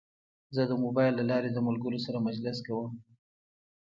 [0.55, 2.91] زه د موبایل له لارې د ملګرو سره مجلس کوم.